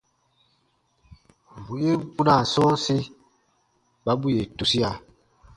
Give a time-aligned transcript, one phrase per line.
[1.65, 2.95] Bù yen kpunaa sɔ̃ɔsi
[4.01, 4.91] kpa bù yè tusia.